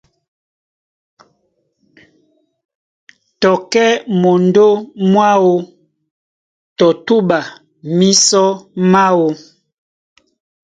[3.41, 3.89] Tɔ kɛ́
[4.21, 4.67] mondó
[5.09, 5.53] mwáō
[6.77, 7.39] tɔ túɓa
[7.97, 8.43] mísɔ
[8.91, 9.27] máō.